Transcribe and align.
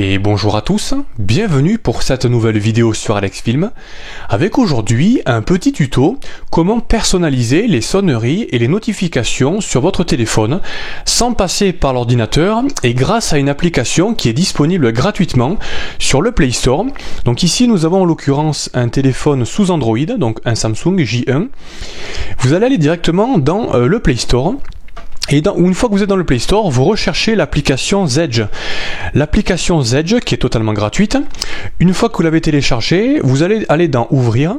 Et 0.00 0.18
bonjour 0.20 0.56
à 0.56 0.62
tous, 0.62 0.94
bienvenue 1.18 1.76
pour 1.76 2.04
cette 2.04 2.24
nouvelle 2.24 2.56
vidéo 2.56 2.94
sur 2.94 3.16
Alex 3.16 3.40
Film, 3.40 3.72
avec 4.28 4.56
aujourd'hui 4.56 5.20
un 5.26 5.42
petit 5.42 5.72
tuto 5.72 6.20
comment 6.52 6.78
personnaliser 6.78 7.66
les 7.66 7.80
sonneries 7.80 8.46
et 8.52 8.60
les 8.60 8.68
notifications 8.68 9.60
sur 9.60 9.80
votre 9.80 10.04
téléphone 10.04 10.60
sans 11.04 11.32
passer 11.32 11.72
par 11.72 11.94
l'ordinateur 11.94 12.62
et 12.84 12.94
grâce 12.94 13.32
à 13.32 13.38
une 13.38 13.48
application 13.48 14.14
qui 14.14 14.28
est 14.28 14.34
disponible 14.34 14.92
gratuitement 14.92 15.58
sur 15.98 16.22
le 16.22 16.30
Play 16.30 16.52
Store. 16.52 16.86
Donc 17.24 17.42
ici 17.42 17.66
nous 17.66 17.84
avons 17.84 18.02
en 18.02 18.04
l'occurrence 18.04 18.70
un 18.74 18.88
téléphone 18.90 19.44
sous 19.44 19.72
Android, 19.72 19.98
donc 20.16 20.38
un 20.44 20.54
Samsung 20.54 20.94
J1. 21.00 21.48
Vous 22.38 22.52
allez 22.52 22.66
aller 22.66 22.78
directement 22.78 23.36
dans 23.36 23.74
euh, 23.74 23.88
le 23.88 23.98
Play 23.98 24.14
Store 24.14 24.54
et 25.30 25.42
une 25.58 25.74
fois 25.74 25.88
que 25.88 25.94
vous 25.94 26.02
êtes 26.02 26.08
dans 26.08 26.16
le 26.16 26.24
Play 26.24 26.38
Store, 26.38 26.70
vous 26.70 26.84
recherchez 26.84 27.34
l'application 27.34 28.06
Zedge. 28.06 28.42
L'application 29.12 29.82
Zedge 29.82 30.20
qui 30.20 30.34
est 30.34 30.38
totalement 30.38 30.72
gratuite. 30.72 31.18
Une 31.80 31.92
fois 31.92 32.08
que 32.08 32.16
vous 32.16 32.22
l'avez 32.22 32.40
téléchargée, 32.40 33.20
vous 33.22 33.42
allez 33.42 33.66
aller 33.68 33.88
dans 33.88 34.06
Ouvrir 34.10 34.56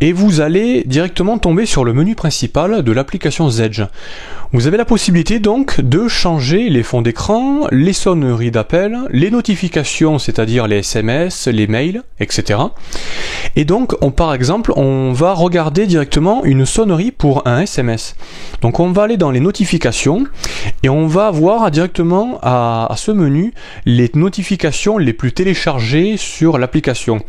et 0.00 0.12
vous 0.12 0.40
allez 0.40 0.84
directement 0.84 1.38
tomber 1.38 1.66
sur 1.66 1.84
le 1.84 1.92
menu 1.92 2.14
principal 2.14 2.82
de 2.82 2.92
l'application 2.92 3.48
Zedge. 3.50 3.82
Vous 4.52 4.66
avez 4.66 4.76
la 4.76 4.84
possibilité 4.84 5.38
donc 5.38 5.80
de 5.80 6.08
changer 6.08 6.70
les 6.70 6.82
fonds 6.82 7.02
d'écran, 7.02 7.68
les 7.70 7.92
sonneries 7.92 8.50
d'appel, 8.50 8.98
les 9.10 9.30
notifications, 9.30 10.18
c'est-à-dire 10.18 10.66
les 10.66 10.78
SMS, 10.78 11.46
les 11.46 11.68
mails, 11.68 12.02
etc. 12.18 12.58
Et 13.54 13.64
donc, 13.64 13.94
on, 14.00 14.10
par 14.10 14.34
exemple, 14.34 14.72
on 14.74 15.12
va 15.12 15.34
regarder 15.34 15.86
directement 15.86 16.44
une 16.44 16.66
sonnerie 16.66 17.12
pour 17.12 17.46
un 17.46 17.60
SMS. 17.60 18.16
Donc, 18.60 18.80
on 18.80 18.90
va 18.90 19.04
aller 19.04 19.16
dans 19.16 19.30
les 19.30 19.38
notifications 19.38 20.24
et 20.82 20.88
on 20.88 21.06
va 21.06 21.30
voir 21.30 21.70
directement 21.70 22.40
à, 22.42 22.92
ce 22.96 23.12
menu 23.12 23.54
les 23.86 24.10
notifications 24.14 24.98
les 24.98 25.12
plus 25.12 25.32
téléchargées 25.32 26.16
sur 26.16 26.58
l'application. 26.58 27.20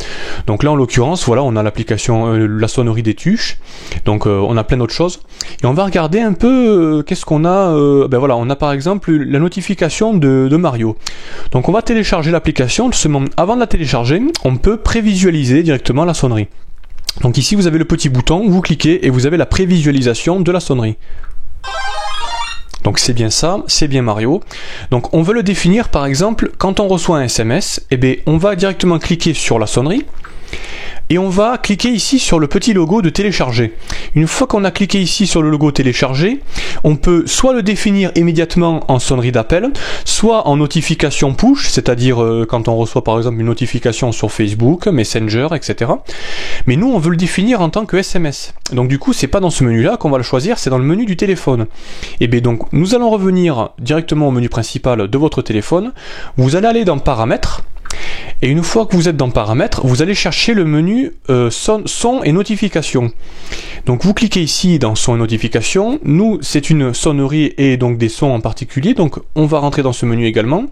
Donc 0.48 0.64
là, 0.64 0.72
en 0.72 0.76
l'occurrence, 0.76 1.24
voilà, 1.26 1.44
on 1.44 1.56
a 1.56 1.62
l'application, 1.62 2.31
euh, 2.31 2.31
la 2.38 2.68
sonnerie 2.68 3.04
des 3.04 3.16
tuches. 3.16 3.58
Donc, 4.06 4.26
euh, 4.28 4.40
on 4.40 4.58
a 4.58 4.64
plein 4.64 4.78
d'autres 4.78 4.94
choses. 4.94 5.22
Et 5.64 5.66
on 5.66 5.74
va 5.74 5.86
regarder 5.86 6.20
un 6.20 6.34
peu 6.34 6.48
euh, 6.48 7.04
qu'est-ce 7.04 7.26
qu'on 7.26 7.46
a 7.46 7.74
euh, 7.74 8.08
Ben 8.08 8.18
voilà, 8.18 8.36
on 8.36 8.50
a 8.50 8.56
par 8.56 8.72
exemple 8.72 9.12
la 9.12 9.40
notification 9.40 10.14
de, 10.14 10.56
Mario. 10.56 10.98
Donc 11.52 11.70
on 11.70 11.72
va 11.72 11.82
télécharger 11.82 12.32
l'application. 12.32 12.90
Avant 13.38 13.56
de 13.56 13.60
la 13.60 13.68
télécharger, 13.68 14.22
on 14.44 14.58
peut 14.58 14.78
prévisualiser 14.78 15.64
directement 15.64 16.06
la 16.06 16.14
sonnerie. 16.14 16.48
Donc 17.22 17.38
ici 17.38 17.56
vous 17.56 17.68
avez 17.68 17.78
le 17.78 17.86
petit 17.86 18.10
bouton, 18.10 18.48
vous 18.48 18.62
cliquez 18.62 19.06
et 19.06 19.10
vous 19.10 19.26
avez 19.26 19.38
la 19.38 19.46
prévisualisation 19.46 20.40
de 20.40 20.52
la 20.52 20.60
sonnerie. 20.60 20.98
Donc 22.84 23.00
c'est 23.00 23.14
bien 23.14 23.30
ça, 23.30 23.64
c'est 23.68 23.88
bien 23.88 24.02
Mario. 24.02 24.42
Donc 24.92 25.14
on 25.14 25.22
veut 25.22 25.34
le 25.34 25.44
définir 25.44 25.90
par 25.90 26.06
exemple 26.06 26.52
quand 26.58 26.80
on 26.80 26.88
reçoit 26.88 27.18
un 27.18 27.24
SMS, 27.24 27.86
eh 27.92 27.98
bien, 27.98 28.16
on 28.26 28.38
va 28.38 28.56
directement 28.56 29.00
cliquer 29.00 29.34
sur 29.34 29.60
la 29.60 29.68
sonnerie 29.68 30.06
et 31.12 31.18
on 31.18 31.28
va 31.28 31.58
cliquer 31.58 31.90
ici 31.90 32.20
sur 32.20 32.40
le 32.40 32.48
petit 32.48 32.72
logo 32.72 33.02
de 33.02 33.10
télécharger. 33.10 33.74
Une 34.16 34.28
fois 34.28 34.48
qu'on 34.48 34.64
a 34.64 34.72
cliqué 34.72 35.02
ici 35.02 35.28
sur 35.28 35.42
le 35.42 35.50
logo 35.50 35.70
télécharger, 35.70 36.40
on 36.86 36.96
peut 36.96 37.24
soit 37.28 37.52
le 37.52 37.64
définir 37.64 38.12
immédiatement 38.16 38.86
en 38.88 38.98
sonnerie 38.98 39.34
d'appel, 39.34 39.74
soit 40.06 40.48
en 40.48 40.56
notification 40.56 41.34
push, 41.34 41.68
c'est-à-dire 41.68 42.24
euh, 42.24 42.46
quand 42.48 42.70
on 42.70 42.78
reçoit 42.78 43.04
par 43.04 43.18
exemple 43.18 43.42
une 43.42 43.48
notification 43.48 44.14
sur 44.14 44.32
Facebook, 44.32 44.88
Messenger, 44.88 45.50
etc. 45.54 45.92
Mais 46.66 46.78
nous 46.78 46.90
on 46.90 46.98
veut 46.98 47.12
le 47.12 47.18
définir 47.18 47.60
en 47.60 47.70
tant 47.70 47.86
que 47.86 47.98
SMS. 47.98 48.54
Donc 48.72 48.88
du 48.88 48.98
coup 48.98 49.12
c'est 49.12 49.28
pas 49.28 49.42
dans 49.42 49.50
ce 49.50 49.66
menu 49.66 49.84
là 49.84 49.98
qu'on 49.98 50.10
va 50.10 50.18
le 50.18 50.24
choisir, 50.24 50.60
c'est 50.60 50.70
dans 50.70 50.78
le 50.78 50.86
menu 50.86 51.06
du 51.06 51.18
téléphone. 51.18 51.68
Et 52.22 52.28
bien 52.30 52.40
donc 52.40 52.72
nous 52.72 52.96
allons 52.96 53.10
revenir 53.10 53.72
directement 53.80 54.30
au 54.30 54.32
menu 54.32 54.48
principal 54.48 55.10
de 55.10 55.18
votre 55.18 55.42
téléphone. 55.42 55.92
Vous 56.38 56.56
allez 56.56 56.68
aller 56.68 56.86
dans 56.86 57.00
paramètres 57.00 57.64
et 58.42 58.50
une 58.50 58.64
fois 58.64 58.86
que 58.86 58.96
vous 58.96 59.08
êtes 59.08 59.18
dans 59.18 59.30
paramètres, 59.30 59.86
vous 59.86 60.02
allez 60.02 60.16
chercher 60.16 60.54
le 60.54 60.66
menu 60.66 61.12
euh, 61.30 61.50
son, 61.52 62.24
et 62.24 62.32
notification. 62.32 63.12
Donc 63.86 64.04
vous 64.04 64.14
cliquez 64.14 64.42
ici 64.42 64.80
dans 64.80 64.96
son 64.96 65.16
et 65.16 65.20
notification. 65.20 66.00
Nous, 66.04 66.40
c'est 66.42 66.70
une 66.70 66.94
sonnerie 66.94 67.54
et 67.58 67.78
donc 67.78 67.98
des 67.98 68.10
sons 68.10 68.32
en 68.32 68.40
particulier. 68.40 68.94
Donc 68.94 69.20
on 69.36 69.46
va 69.46 69.60
rentrer 69.60 69.84
dans 69.84 69.94
ce 69.94 70.06
menu 70.06 70.26
également 70.26 70.66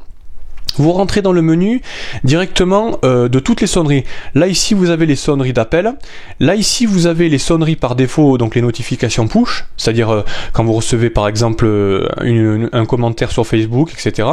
vous 0.79 0.91
rentrez 0.93 1.21
dans 1.21 1.31
le 1.31 1.41
menu 1.41 1.81
directement 2.23 2.99
euh, 3.03 3.27
de 3.27 3.39
toutes 3.39 3.61
les 3.61 3.67
sonneries. 3.67 4.05
Là 4.33 4.47
ici 4.47 4.73
vous 4.73 4.89
avez 4.89 5.05
les 5.05 5.15
sonneries 5.15 5.53
d'appel. 5.53 5.93
Là 6.39 6.55
ici 6.55 6.85
vous 6.85 7.05
avez 7.05 7.29
les 7.29 7.37
sonneries 7.37 7.75
par 7.75 7.95
défaut, 7.95 8.37
donc 8.37 8.55
les 8.55 8.61
notifications 8.61 9.27
push, 9.27 9.65
c'est-à-dire 9.77 10.09
euh, 10.09 10.21
quand 10.53 10.63
vous 10.63 10.73
recevez 10.73 11.09
par 11.09 11.27
exemple 11.27 11.65
euh, 11.65 12.69
un 12.71 12.85
commentaire 12.85 13.31
sur 13.31 13.45
Facebook, 13.45 13.91
etc. 13.93 14.27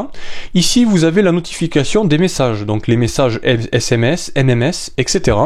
Ici 0.54 0.84
vous 0.84 1.04
avez 1.04 1.22
la 1.22 1.32
notification 1.32 2.04
des 2.04 2.18
messages, 2.18 2.64
donc 2.64 2.86
les 2.86 2.96
messages 2.96 3.40
SMS, 3.42 4.32
MMS, 4.36 4.92
etc. 4.98 5.36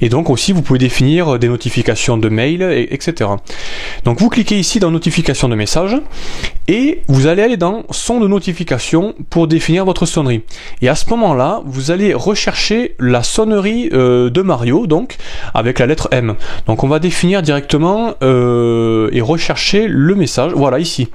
Et 0.00 0.08
donc 0.08 0.30
aussi 0.30 0.52
vous 0.52 0.62
pouvez 0.62 0.78
définir 0.78 1.38
des 1.38 1.48
notifications 1.48 2.18
de 2.18 2.28
mail, 2.28 2.62
etc. 2.90 3.30
Donc 4.04 4.20
vous 4.20 4.28
cliquez 4.28 4.58
ici 4.58 4.80
dans 4.80 4.90
notification 4.90 5.48
de 5.48 5.54
messages 5.54 5.96
et 6.68 7.02
vous 7.08 7.26
allez 7.26 7.42
aller 7.42 7.56
dans 7.56 7.84
son 7.90 8.20
de 8.20 8.28
notification 8.28 9.14
pour 9.30 9.46
définir 9.46 9.84
votre 9.84 10.04
sonnerie. 10.04 10.25
Et 10.30 10.88
à 10.88 10.94
ce 10.94 11.08
moment-là, 11.10 11.62
vous 11.64 11.90
allez 11.90 12.14
rechercher 12.14 12.94
la 12.98 13.22
sonnerie 13.22 13.90
euh, 13.92 14.30
de 14.30 14.42
Mario, 14.42 14.86
donc 14.86 15.16
avec 15.54 15.78
la 15.78 15.86
lettre 15.86 16.08
M. 16.10 16.34
Donc 16.66 16.84
on 16.84 16.88
va 16.88 16.98
définir 16.98 17.42
directement 17.42 18.14
euh, 18.22 19.08
et 19.12 19.20
rechercher 19.20 19.86
le 19.88 20.14
message. 20.14 20.52
Voilà 20.54 20.78
ici. 20.78 21.08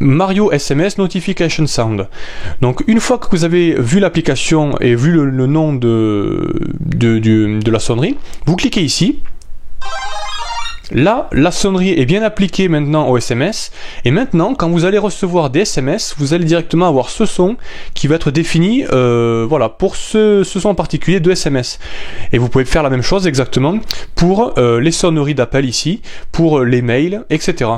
Mario 0.00 0.52
SMS 0.52 0.98
Notification 0.98 1.66
Sound. 1.66 2.08
Donc 2.60 2.84
une 2.86 3.00
fois 3.00 3.18
que 3.18 3.26
vous 3.30 3.44
avez 3.44 3.74
vu 3.78 4.00
l'application 4.00 4.78
et 4.80 4.94
vu 4.94 5.12
le, 5.12 5.46
nom 5.46 5.72
de, 5.72 6.52
la 7.70 7.78
sonnerie, 7.80 8.16
vous 8.46 8.56
cliquez 8.56 8.82
ici 8.82 9.20
Là, 10.90 11.28
la 11.32 11.50
sonnerie 11.50 11.90
est 11.90 12.06
bien 12.06 12.22
appliquée 12.22 12.68
maintenant 12.68 13.08
au 13.08 13.16
SMS. 13.18 13.70
Et 14.04 14.10
maintenant, 14.10 14.54
quand 14.54 14.70
vous 14.70 14.84
allez 14.84 14.98
recevoir 14.98 15.50
des 15.50 15.60
SMS, 15.60 16.14
vous 16.18 16.32
allez 16.32 16.44
directement 16.44 16.88
avoir 16.88 17.10
ce 17.10 17.26
son 17.26 17.56
qui 17.94 18.06
va 18.06 18.14
être 18.14 18.30
défini 18.30 18.84
euh, 18.92 19.46
voilà, 19.48 19.68
pour 19.68 19.96
ce, 19.96 20.42
son 20.44 20.70
en 20.70 20.74
particulier 20.74 21.20
de 21.20 21.30
SMS. 21.30 21.78
Et 22.32 22.38
vous 22.38 22.48
pouvez 22.48 22.64
faire 22.64 22.82
la 22.82 22.90
même 22.90 23.02
chose 23.02 23.26
exactement 23.26 23.78
pour 24.14 24.58
euh, 24.58 24.80
les 24.80 24.92
sonneries 24.92 25.34
d'appel 25.34 25.66
ici, 25.66 26.00
pour 26.32 26.60
les 26.60 26.80
mails, 26.80 27.24
etc. 27.28 27.70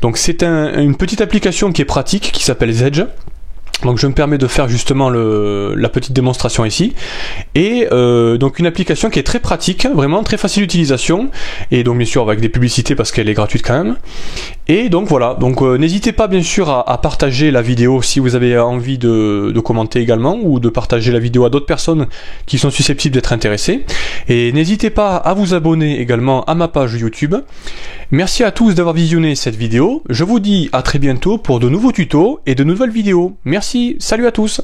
Donc 0.00 0.16
c'est 0.16 0.42
une 0.42 0.96
petite 0.96 1.20
application 1.20 1.72
qui 1.72 1.82
est 1.82 1.86
pratique, 1.86 2.32
qui 2.32 2.42
s'appelle 2.42 2.72
Zedge 2.72 3.04
donc 3.82 3.98
je 3.98 4.06
me 4.06 4.12
permets 4.12 4.38
de 4.38 4.46
faire 4.46 4.68
justement 4.68 5.08
le, 5.08 5.74
la 5.76 5.88
petite 5.88 6.12
démonstration 6.12 6.64
ici. 6.64 6.94
Et 7.54 7.86
euh, 7.92 8.36
donc 8.36 8.58
une 8.58 8.66
application 8.66 9.10
qui 9.10 9.18
est 9.18 9.24
très 9.24 9.40
pratique, 9.40 9.86
vraiment 9.86 10.22
très 10.22 10.36
facile 10.36 10.62
d'utilisation. 10.62 11.30
Et 11.70 11.82
donc 11.82 11.98
bien 11.98 12.06
sûr 12.06 12.22
avec 12.22 12.40
des 12.40 12.48
publicités 12.48 12.94
parce 12.94 13.12
qu'elle 13.12 13.28
est 13.28 13.34
gratuite 13.34 13.62
quand 13.64 13.82
même. 13.84 13.96
Et 14.72 14.88
donc 14.88 15.08
voilà, 15.08 15.34
donc 15.34 15.62
euh, 15.62 15.78
n'hésitez 15.78 16.12
pas 16.12 16.28
bien 16.28 16.44
sûr 16.44 16.70
à, 16.70 17.00
partager 17.02 17.50
la 17.50 17.60
vidéo 17.60 18.02
si 18.02 18.20
vous 18.20 18.36
avez 18.36 18.56
envie 18.56 18.98
de, 18.98 19.50
de 19.52 19.58
commenter 19.58 19.98
également 19.98 20.38
ou 20.40 20.60
de 20.60 20.68
partager 20.68 21.10
la 21.10 21.18
vidéo 21.18 21.44
à 21.44 21.50
d'autres 21.50 21.66
personnes 21.66 22.06
qui 22.46 22.56
sont 22.56 22.70
susceptibles 22.70 23.12
d'être 23.12 23.32
intéressées. 23.32 23.84
Et 24.28 24.52
n'hésitez 24.52 24.90
pas 24.90 25.16
à 25.16 25.34
vous 25.34 25.54
abonner 25.54 26.00
également 26.00 26.44
à 26.44 26.54
ma 26.54 26.68
page 26.68 26.94
YouTube. 26.94 27.34
Merci 28.12 28.44
à 28.44 28.52
tous 28.52 28.76
d'avoir 28.76 28.94
visionné 28.94 29.34
cette 29.34 29.56
vidéo. 29.56 30.04
Je 30.08 30.22
vous 30.22 30.38
dis 30.38 30.70
à 30.72 30.82
très 30.82 31.00
bientôt 31.00 31.36
pour 31.36 31.58
de 31.58 31.68
nouveaux 31.68 31.90
tutos 31.90 32.38
et 32.46 32.54
de 32.54 32.62
nouvelles 32.62 32.92
vidéos. 32.92 33.36
Merci, 33.44 33.96
salut 33.98 34.28
à 34.28 34.30
tous 34.30 34.62